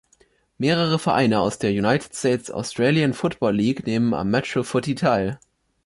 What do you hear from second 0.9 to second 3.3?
Vereine aus der United States Australian